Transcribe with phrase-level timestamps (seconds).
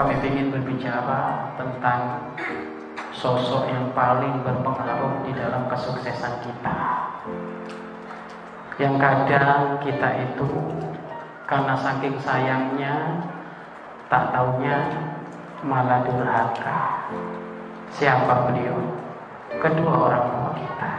[0.00, 2.32] kami ingin berbicara tentang
[3.12, 6.80] sosok yang paling berpengaruh di dalam kesuksesan kita.
[8.80, 10.48] Yang kadang kita itu
[11.44, 13.20] karena saking sayangnya
[14.08, 14.88] tak taunya
[15.68, 17.04] malah durhaka.
[17.92, 18.80] Siapa beliau?
[19.60, 20.92] Kedua orang tua kita.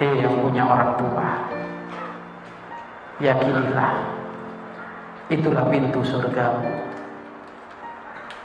[0.00, 1.28] Hei yang punya orang tua,
[3.20, 4.08] yakinilah
[5.28, 6.90] itulah pintu surgamu.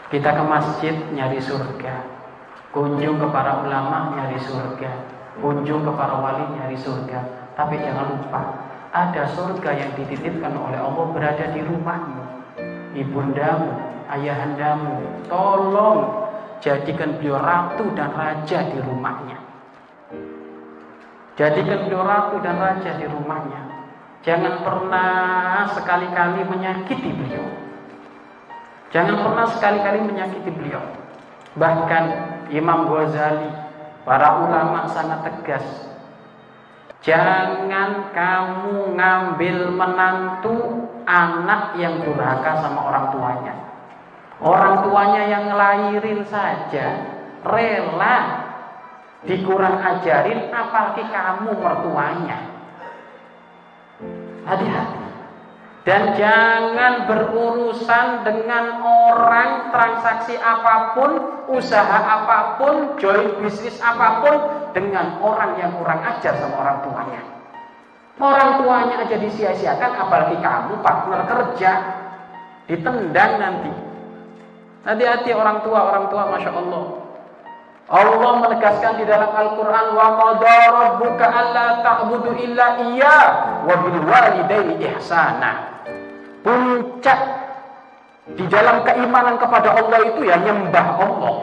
[0.06, 2.06] Kita ke masjid nyari surga,
[2.70, 4.92] kunjung ke para ulama nyari surga,
[5.42, 7.26] kunjung ke para wali nyari surga.
[7.58, 8.42] Tapi jangan lupa,
[8.94, 12.22] ada surga yang dititipkan oleh Allah berada di rumahmu,
[12.94, 13.72] ibundamu,
[14.06, 15.26] ayahandamu.
[15.26, 16.30] Tolong
[16.62, 19.42] jadikan beliau ratu dan raja di rumahnya.
[21.34, 23.62] Jadikan beliau ratu dan raja di rumahnya.
[24.22, 27.65] Jangan pernah sekali-kali menyakiti beliau.
[28.94, 30.84] Jangan pernah sekali-kali menyakiti beliau.
[31.56, 32.04] Bahkan
[32.52, 33.50] Imam Ghazali,
[34.06, 35.66] para ulama sangat tegas
[37.06, 40.58] Jangan kamu ngambil menantu
[41.06, 43.54] anak yang durhaka sama orang tuanya.
[44.42, 47.06] Orang tuanya yang ngelahirin saja
[47.46, 48.18] rela
[49.22, 52.40] dikurang ajarin apalagi kamu mertuanya.
[54.50, 55.05] Hati-hati.
[55.86, 61.12] Dan jangan berurusan dengan orang transaksi apa pun,
[61.54, 64.36] usaha apa pun, join bisnis apa pun
[64.74, 67.22] dengan orang yang kurang ajar sama orang tuanya.
[68.18, 71.72] Orang tuanya aja disia-siakan, apalagi kamu partner kerja,
[72.66, 73.74] ditendang nanti.
[74.90, 76.84] Hati-hati orang tua, orang tua, masya Allah.
[77.86, 80.18] Allah menegaskan di dalam Al-Quran wa
[80.98, 83.18] buka alla ta'budu illa iya
[83.62, 85.75] wa bil walidaini ihsana
[86.46, 87.20] puncak
[88.38, 91.36] di dalam keimanan kepada Allah itu ya nyembah Allah.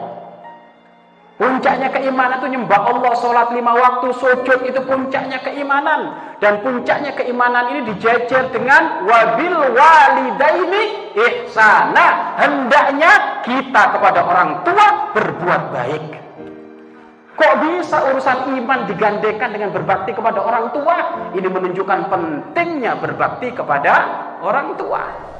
[1.33, 6.13] Puncaknya keimanan itu nyembah Allah, sholat lima waktu, sujud itu puncaknya keimanan.
[6.39, 10.83] Dan puncaknya keimanan ini dijajar dengan wabil walidaini
[11.17, 12.37] ihsana.
[12.37, 14.87] Hendaknya kita kepada orang tua
[15.17, 16.05] berbuat baik.
[17.33, 20.95] Kok bisa urusan iman digandekan dengan berbakti kepada orang tua?
[21.33, 23.93] Ini menunjukkan pentingnya berbakti kepada
[24.43, 25.32] orang tua.